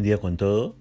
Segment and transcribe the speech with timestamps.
[0.00, 0.76] buen día con todo.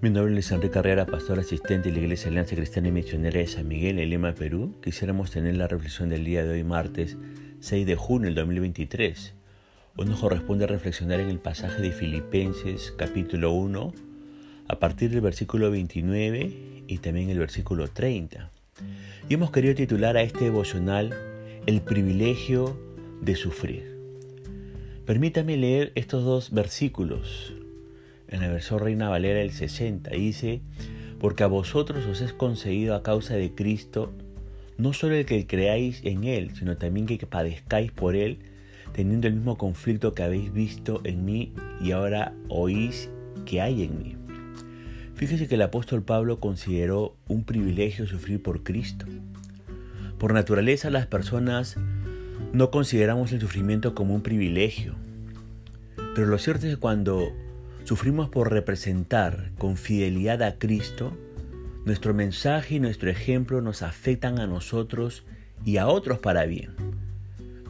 [0.00, 3.46] Mi nombre es Enrique Carrera, pastor asistente de la Iglesia Alianza Cristiana y Misionera de
[3.46, 4.74] San Miguel en Lima, Perú.
[4.82, 7.18] Quisiéramos tener la reflexión del día de hoy, martes
[7.60, 9.34] 6 de junio del 2023.
[9.96, 13.92] Hoy nos corresponde reflexionar en el pasaje de Filipenses capítulo 1,
[14.68, 18.50] a partir del versículo 29 y también el versículo 30.
[19.28, 21.14] Y hemos querido titular a este devocional
[21.66, 22.80] El privilegio
[23.20, 23.98] de sufrir.
[25.04, 27.52] Permítame leer estos dos versículos
[28.28, 30.60] en la versión Reina Valera del 60, dice,
[31.18, 34.12] porque a vosotros os es concedido a causa de Cristo
[34.78, 38.38] no solo el que creáis en Él, sino también que padezcáis por Él,
[38.92, 43.10] teniendo el mismo conflicto que habéis visto en mí y ahora oís
[43.44, 44.16] que hay en mí.
[45.14, 49.06] Fíjese que el apóstol Pablo consideró un privilegio sufrir por Cristo.
[50.18, 51.76] Por naturaleza las personas
[52.52, 54.94] no consideramos el sufrimiento como un privilegio,
[56.14, 57.32] pero lo cierto es que cuando
[57.86, 61.16] sufrimos por representar con fidelidad a Cristo,
[61.84, 65.24] nuestro mensaje y nuestro ejemplo nos afectan a nosotros
[65.64, 66.72] y a otros para bien.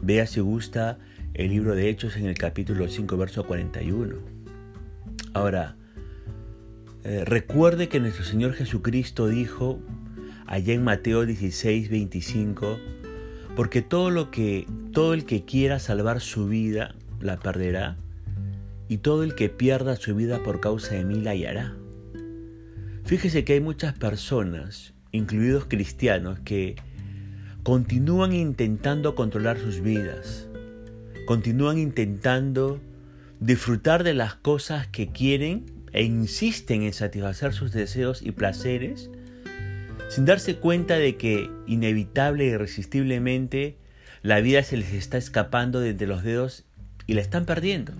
[0.01, 0.97] Vea si gusta
[1.35, 4.15] el libro de Hechos en el capítulo 5, verso 41.
[5.33, 5.75] Ahora,
[7.03, 9.79] eh, recuerde que nuestro Señor Jesucristo dijo
[10.47, 12.79] allá en Mateo 16, 25,
[13.55, 17.97] porque todo lo que todo el que quiera salvar su vida la perderá,
[18.89, 21.75] y todo el que pierda su vida por causa de mí la hallará.
[23.05, 26.75] Fíjese que hay muchas personas, incluidos cristianos, que
[27.63, 30.47] continúan intentando controlar sus vidas,
[31.25, 32.79] continúan intentando
[33.39, 39.09] disfrutar de las cosas que quieren e insisten en satisfacer sus deseos y placeres,
[40.09, 43.77] sin darse cuenta de que inevitable y irresistiblemente
[44.21, 46.65] la vida se les está escapando de entre los dedos
[47.05, 47.93] y la están perdiendo.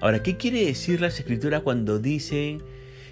[0.00, 2.58] Ahora, ¿qué quiere decir la escritura cuando dice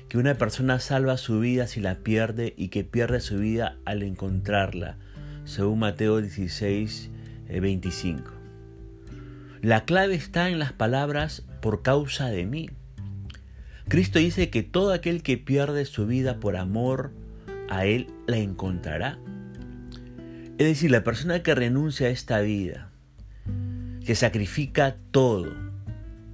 [0.08, 4.04] que una persona salva su vida si la pierde y que pierde su vida al
[4.04, 4.97] encontrarla?
[5.44, 7.10] Según Mateo 16,
[7.48, 8.30] 25.
[8.30, 8.36] Eh,
[9.62, 12.70] la clave está en las palabras por causa de mí.
[13.88, 17.10] Cristo dice que todo aquel que pierde su vida por amor
[17.68, 19.18] a Él la encontrará.
[20.58, 22.91] Es decir, la persona que renuncia a esta vida,
[24.04, 25.66] que sacrifica todo,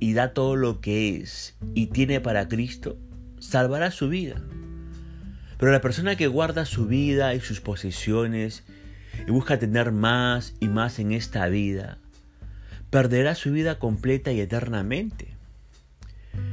[0.02, 2.98] y da todo lo que es y tiene para Cristo,
[3.38, 4.42] salvará su vida.
[5.58, 8.64] Pero la persona que guarda su vida y sus posesiones
[9.28, 11.98] y busca tener más y más en esta vida,
[12.90, 15.36] perderá su vida completa y eternamente.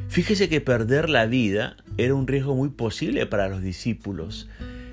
[0.10, 4.48] Fíjese que perder la vida era un riesgo muy posible para los discípulos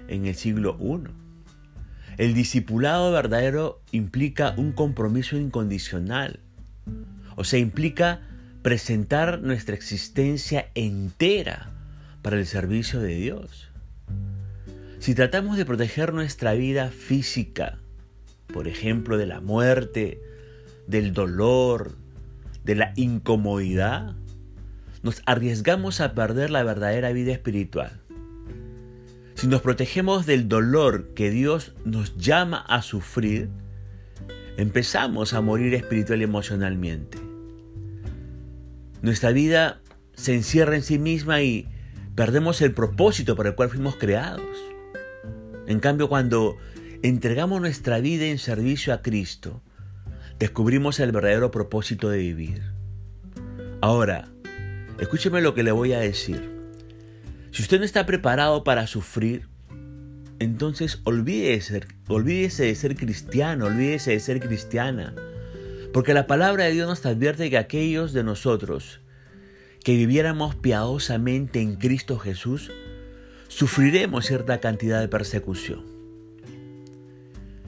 [0.08, 1.10] en el siglo I.
[2.16, 6.40] El discipulado verdadero implica un compromiso incondicional,
[7.36, 8.22] o sea, implica
[8.66, 11.70] presentar nuestra existencia entera
[12.20, 13.70] para el servicio de Dios.
[14.98, 17.78] Si tratamos de proteger nuestra vida física,
[18.52, 20.20] por ejemplo, de la muerte,
[20.88, 21.92] del dolor,
[22.64, 24.16] de la incomodidad,
[25.04, 28.00] nos arriesgamos a perder la verdadera vida espiritual.
[29.36, 33.48] Si nos protegemos del dolor que Dios nos llama a sufrir,
[34.56, 37.25] empezamos a morir espiritual y emocionalmente.
[39.06, 39.78] Nuestra vida
[40.14, 41.68] se encierra en sí misma y
[42.16, 44.42] perdemos el propósito por el cual fuimos creados.
[45.68, 46.56] En cambio, cuando
[47.04, 49.62] entregamos nuestra vida en servicio a Cristo,
[50.40, 52.62] descubrimos el verdadero propósito de vivir.
[53.80, 54.28] Ahora,
[54.98, 56.50] escúcheme lo que le voy a decir.
[57.52, 59.46] Si usted no está preparado para sufrir,
[60.40, 65.14] entonces olvídese, olvídese de ser cristiano, olvídese de ser cristiana.
[65.96, 69.00] Porque la palabra de Dios nos advierte que aquellos de nosotros
[69.82, 72.70] que viviéramos piadosamente en Cristo Jesús,
[73.48, 75.86] sufriremos cierta cantidad de persecución.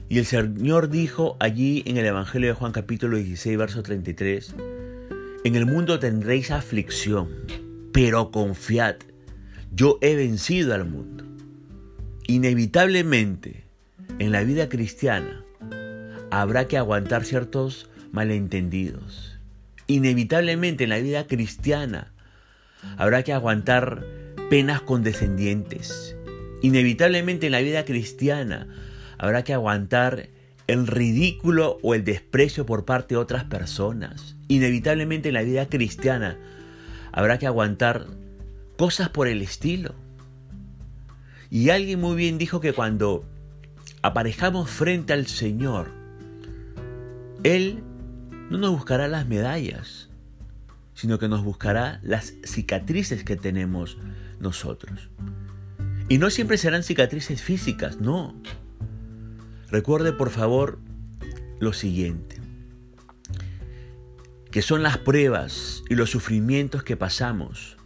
[0.09, 4.53] Y el Señor dijo allí en el Evangelio de Juan capítulo 16, verso 33,
[5.43, 7.29] en el mundo tendréis aflicción,
[7.91, 8.97] pero confiad,
[9.73, 11.23] yo he vencido al mundo.
[12.27, 13.63] Inevitablemente,
[14.19, 15.43] en la vida cristiana,
[16.29, 19.39] habrá que aguantar ciertos malentendidos.
[19.87, 22.11] Inevitablemente en la vida cristiana
[22.97, 24.05] habrá que aguantar
[24.49, 26.15] penas condescendientes.
[26.61, 28.67] Inevitablemente en la vida cristiana
[29.17, 30.29] habrá que aguantar
[30.67, 34.35] el ridículo o el desprecio por parte de otras personas.
[34.47, 36.37] Inevitablemente en la vida cristiana
[37.11, 38.05] habrá que aguantar
[38.77, 39.95] cosas por el estilo.
[41.49, 43.25] Y alguien muy bien dijo que cuando
[44.03, 45.87] aparejamos frente al Señor,
[47.43, 47.83] Él
[48.49, 50.09] no nos buscará las medallas,
[50.93, 53.97] sino que nos buscará las cicatrices que tenemos
[54.39, 55.09] nosotros.
[56.09, 58.35] Y no siempre serán cicatrices físicas, no.
[59.69, 60.79] Recuerde por favor
[61.59, 62.37] lo siguiente,
[64.51, 67.77] que son las pruebas y los sufrimientos que pasamos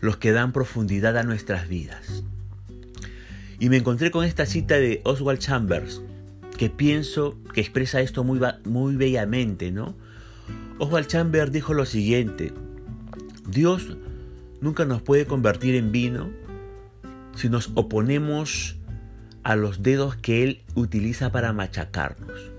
[0.00, 2.22] los que dan profundidad a nuestras vidas.
[3.58, 6.02] Y me encontré con esta cita de Oswald Chambers,
[6.56, 9.94] que pienso que expresa esto muy, muy bellamente, ¿no?
[10.78, 12.52] Oswald Chambers dijo lo siguiente,
[13.48, 13.96] Dios
[14.60, 16.28] nunca nos puede convertir en vino
[17.34, 18.76] si nos oponemos
[19.42, 22.50] a los dedos que Él utiliza para machacarnos.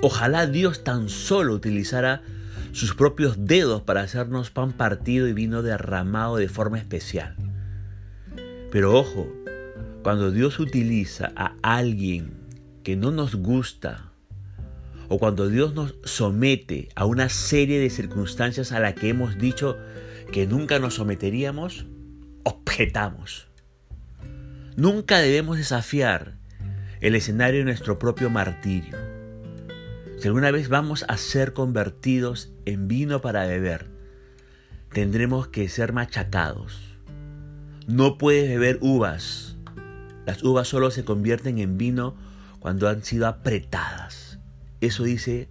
[0.00, 2.22] Ojalá Dios tan solo utilizara
[2.72, 7.34] sus propios dedos para hacernos pan partido y vino derramado de forma especial.
[8.70, 9.26] Pero ojo,
[10.02, 12.37] cuando Dios utiliza a alguien
[12.88, 14.12] que no nos gusta,
[15.10, 19.76] o cuando Dios nos somete a una serie de circunstancias a las que hemos dicho
[20.32, 21.84] que nunca nos someteríamos,
[22.44, 23.48] objetamos.
[24.74, 26.38] Nunca debemos desafiar
[27.02, 28.96] el escenario de nuestro propio martirio.
[30.16, 33.90] Si alguna vez vamos a ser convertidos en vino para beber,
[34.94, 36.80] tendremos que ser machacados.
[37.86, 39.58] No puedes beber uvas.
[40.24, 42.16] Las uvas solo se convierten en vino
[42.58, 44.38] cuando han sido apretadas.
[44.80, 45.48] Eso dice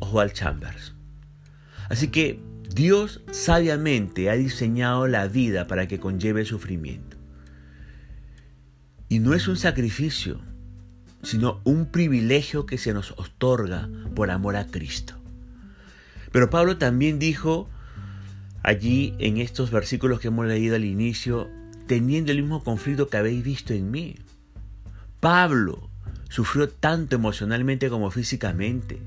[0.00, 0.94] Oswald Chambers.
[1.88, 2.40] Así que
[2.74, 7.16] Dios sabiamente ha diseñado la vida para que conlleve sufrimiento.
[9.08, 10.40] Y no es un sacrificio,
[11.22, 15.14] sino un privilegio que se nos otorga por amor a Cristo.
[16.32, 17.68] Pero Pablo también dijo
[18.62, 21.48] allí en estos versículos que hemos leído al inicio,
[21.86, 24.16] teniendo el mismo conflicto que habéis visto en mí.
[25.20, 25.85] Pablo
[26.28, 29.00] sufrió tanto emocionalmente como físicamente.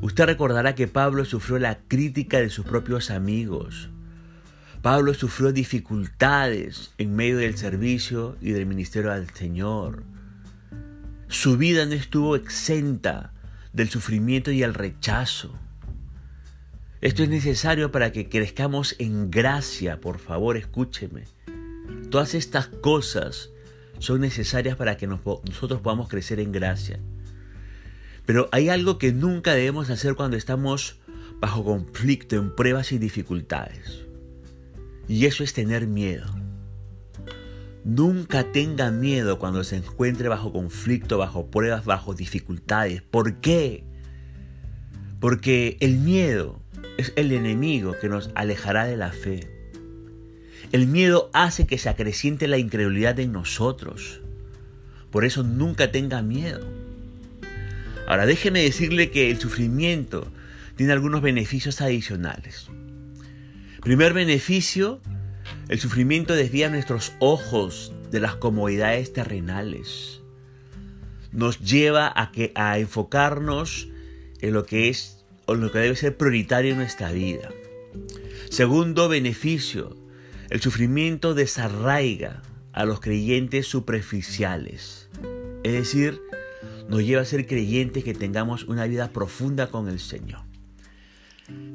[0.00, 3.88] Usted recordará que Pablo sufrió la crítica de sus propios amigos,
[4.84, 10.02] Pablo sufrió dificultades en medio del servicio y del ministerio al Señor.
[11.26, 13.32] Su vida no estuvo exenta
[13.72, 15.58] del sufrimiento y el rechazo.
[17.00, 21.24] Esto es necesario para que crezcamos en gracia, por favor, escúcheme.
[22.10, 23.48] Todas estas cosas
[23.98, 27.00] son necesarias para que nosotros podamos crecer en gracia.
[28.26, 30.98] Pero hay algo que nunca debemos hacer cuando estamos
[31.40, 34.06] bajo conflicto, en pruebas y dificultades.
[35.08, 36.26] Y eso es tener miedo.
[37.84, 43.02] Nunca tenga miedo cuando se encuentre bajo conflicto, bajo pruebas, bajo dificultades.
[43.02, 43.84] ¿Por qué?
[45.20, 46.62] Porque el miedo
[46.96, 49.53] es el enemigo que nos alejará de la fe.
[50.74, 54.20] El miedo hace que se acreciente la incredulidad en nosotros.
[55.12, 56.66] Por eso nunca tenga miedo.
[58.08, 60.26] Ahora déjeme decirle que el sufrimiento
[60.74, 62.66] tiene algunos beneficios adicionales.
[63.82, 65.00] Primer beneficio,
[65.68, 70.22] el sufrimiento desvía nuestros ojos de las comodidades terrenales.
[71.30, 73.86] Nos lleva a, que, a enfocarnos
[74.40, 77.48] en lo que es o lo que debe ser prioritario en nuestra vida.
[78.50, 80.02] Segundo beneficio,
[80.54, 82.40] el sufrimiento desarraiga
[82.72, 85.08] a los creyentes superficiales.
[85.64, 86.22] Es decir,
[86.88, 90.42] nos lleva a ser creyentes que tengamos una vida profunda con el Señor.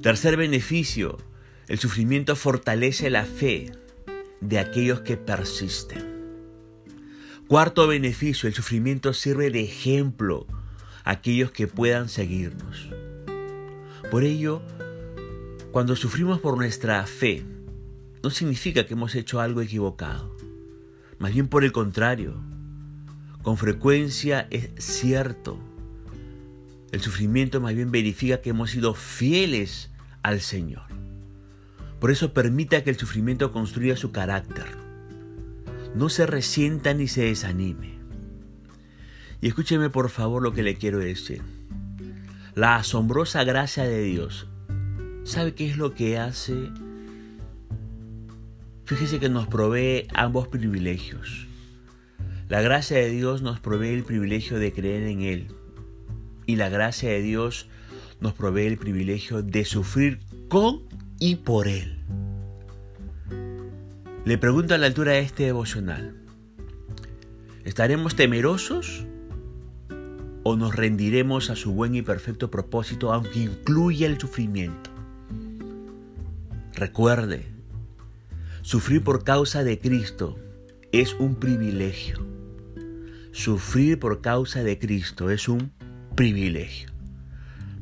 [0.02, 1.18] Tercer beneficio,
[1.68, 3.74] el sufrimiento fortalece la fe
[4.40, 6.40] de aquellos que persisten.
[7.50, 10.48] Cuarto beneficio, el sufrimiento sirve de ejemplo
[11.04, 12.88] a aquellos que puedan seguirnos.
[14.10, 14.62] Por ello,
[15.74, 17.44] cuando sufrimos por nuestra fe,
[18.24, 20.36] no significa que hemos hecho algo equivocado.
[21.20, 22.42] Más bien por el contrario,
[23.42, 25.60] con frecuencia es cierto.
[26.92, 29.90] El sufrimiento más bien verifica que hemos sido fieles
[30.24, 30.84] al Señor.
[32.00, 34.66] Por eso permita que el sufrimiento construya su carácter.
[35.96, 38.00] No se resienta ni se desanime.
[39.42, 41.42] Y escúcheme por favor lo que le quiero decir.
[42.56, 44.48] La asombrosa gracia de Dios.
[45.24, 46.70] ¿Sabe qué es lo que hace?
[48.90, 51.46] Fíjese que nos provee ambos privilegios.
[52.48, 55.48] La gracia de Dios nos provee el privilegio de creer en Él.
[56.48, 57.70] Y la gracia de Dios
[58.20, 60.82] nos provee el privilegio de sufrir con
[61.20, 62.00] y por Él.
[64.26, 66.16] Le pregunto a la altura de este devocional,
[67.66, 69.06] ¿estaremos temerosos
[70.42, 74.90] o nos rendiremos a su buen y perfecto propósito aunque incluya el sufrimiento?
[76.74, 77.59] Recuerde,
[78.62, 80.38] sufrir por causa de Cristo
[80.92, 82.26] es un privilegio.
[83.32, 85.72] Sufrir por causa de Cristo es un
[86.16, 86.90] privilegio.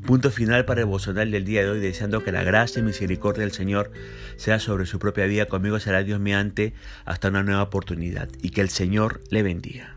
[0.05, 3.51] Punto final para el del día de hoy, deseando que la gracia y misericordia del
[3.51, 3.91] Señor
[4.38, 5.48] sea sobre su propia vida.
[5.48, 9.97] Conmigo será Dios mediante hasta una nueva oportunidad y que el Señor le bendiga.